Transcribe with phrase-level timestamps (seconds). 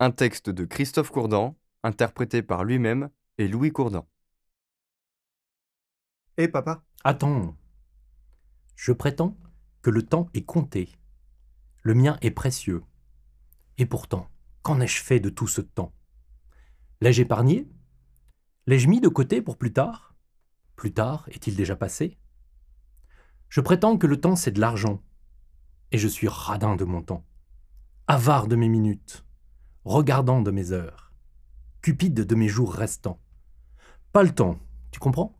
[0.00, 4.08] Un texte de Christophe Courdan, interprété par lui-même et Louis Courdan.
[6.36, 7.56] Hé papa, Attends.
[8.76, 9.36] Je prétends
[9.82, 10.96] que le temps est compté.
[11.82, 12.84] Le mien est précieux.
[13.76, 14.30] Et pourtant,
[14.62, 15.92] qu'en ai-je fait de tout ce temps?
[17.00, 17.68] L'ai-je épargné?
[18.68, 20.14] L'ai-je mis de côté pour plus tard?
[20.76, 22.16] Plus tard est-il déjà passé?
[23.48, 25.02] Je prétends que le temps c'est de l'argent.
[25.90, 27.26] Et je suis radin de mon temps.
[28.06, 29.24] Avare de mes minutes.
[29.88, 31.14] Regardant de mes heures.
[31.80, 33.18] Cupide de mes jours restants.
[34.12, 34.58] Pas le temps,
[34.90, 35.34] tu comprends?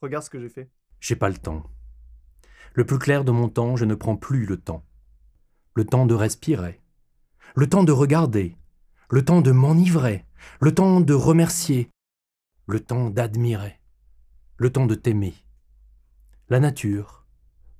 [0.00, 0.70] Regarde ce que j'ai fait.
[0.98, 1.62] J'ai pas le temps.
[2.72, 4.82] Le plus clair de mon temps, je ne prends plus le temps.
[5.74, 6.80] Le temps de respirer.
[7.54, 8.56] Le temps de regarder.
[9.10, 10.24] Le temps de m'enivrer.
[10.62, 11.90] Le temps de remercier.
[12.66, 13.78] Le temps d'admirer.
[14.56, 15.34] Le temps de t'aimer.
[16.48, 17.26] La nature.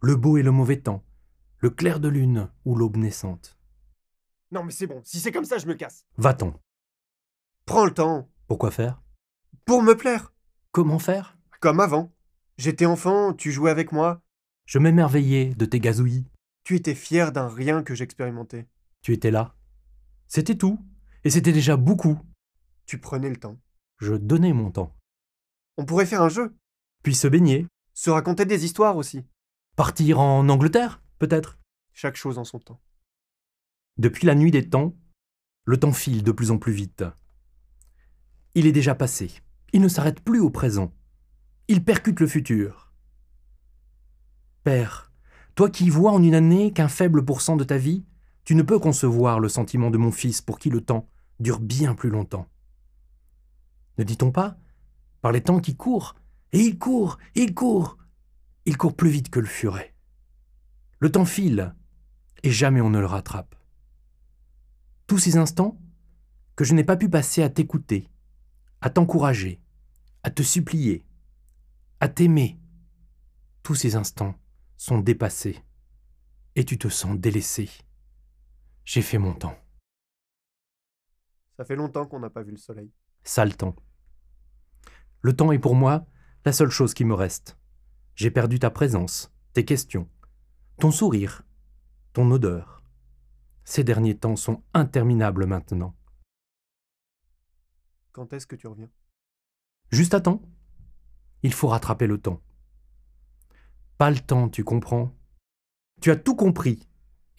[0.02, 1.02] Le beau et le mauvais temps.
[1.56, 3.56] Le clair de lune ou l'aube naissante.
[4.52, 6.04] Non mais c'est bon, si c'est comme ça, je me casse.
[6.18, 6.54] Va-t'en.
[7.64, 8.28] Prends le temps.
[8.46, 9.02] Pourquoi faire?
[9.64, 10.32] Pour me plaire.
[10.72, 11.36] Comment faire?
[11.60, 12.12] Comme avant.
[12.58, 14.22] J'étais enfant, tu jouais avec moi,
[14.66, 16.28] Je m'émerveillais de tes gazouillis.
[16.64, 18.68] tu étais fier d'un rien que j'expérimentais.
[19.00, 19.56] Tu étais là.
[20.28, 20.78] C'était tout.
[21.24, 22.20] Et c'était déjà beaucoup.
[22.86, 23.56] Tu prenais le temps.
[23.98, 24.94] Je donnais mon temps.
[25.78, 26.54] On pourrait faire un jeu,
[27.02, 27.66] Puis se baigner.
[27.94, 29.24] se raconter des histoires aussi.
[29.76, 31.58] Partir en Angleterre, peut-être?
[31.92, 32.80] Chaque chose en son temps.
[33.98, 34.94] Depuis la nuit des temps,
[35.64, 37.04] le temps file de plus en plus vite.
[38.54, 39.30] Il est déjà passé.
[39.74, 40.92] Il ne s'arrête plus au présent.
[41.68, 42.90] Il percute le futur.
[44.64, 45.12] Père,
[45.54, 48.04] toi qui vois en une année qu'un faible pourcent de ta vie,
[48.44, 51.06] tu ne peux concevoir le sentiment de mon fils pour qui le temps
[51.38, 52.48] dure bien plus longtemps.
[53.98, 54.56] Ne dit-on pas
[55.20, 56.14] Par les temps qui courent,
[56.52, 57.98] et il court, il court,
[58.64, 59.94] il court plus vite que le furet.
[60.98, 61.74] Le temps file,
[62.42, 63.54] et jamais on ne le rattrape.
[65.06, 65.78] Tous ces instants
[66.56, 68.08] que je n'ai pas pu passer à t'écouter,
[68.80, 69.60] à t'encourager,
[70.22, 71.04] à te supplier,
[72.00, 72.58] à t'aimer,
[73.62, 74.34] tous ces instants
[74.76, 75.62] sont dépassés,
[76.56, 77.70] et tu te sens délaissé.
[78.84, 79.56] J'ai fait mon temps,
[81.56, 82.90] Ça fait longtemps qu'on n'a pas vu le soleil.
[83.22, 83.76] sale temps.
[85.20, 86.04] Le temps est pour moi
[86.44, 87.56] la seule chose qui me reste.
[88.16, 90.08] J'ai perdu ta présence, tes questions,
[90.78, 91.44] ton sourire,
[92.12, 92.81] ton odeur.
[93.64, 95.96] Ces derniers temps sont interminables maintenant.
[98.12, 98.90] Quand est-ce que tu reviens?
[99.90, 100.42] Juste à temps.
[101.42, 102.42] Il faut rattraper le temps.
[103.98, 105.16] Pas le temps, tu comprends?
[106.00, 106.88] Tu as tout compris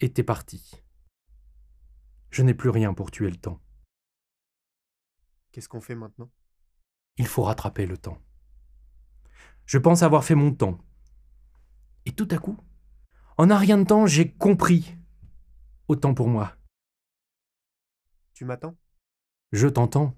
[0.00, 0.82] et t'es parti.
[2.30, 3.60] Je n'ai plus rien pour tuer le temps.
[5.52, 6.30] Qu'est-ce qu'on fait maintenant?
[7.16, 8.20] Il faut rattraper le temps.
[9.66, 10.78] Je pense avoir fait mon temps.
[12.06, 12.58] Et tout à coup,
[13.38, 14.96] en un rien de temps, j'ai compris.
[15.86, 16.56] Autant pour moi.
[18.32, 18.74] Tu m'attends?
[19.52, 20.16] Je t'entends.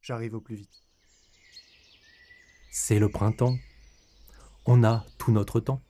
[0.00, 0.84] J'arrive au plus vite.
[2.70, 3.56] C'est le printemps.
[4.64, 5.82] On a tout notre temps.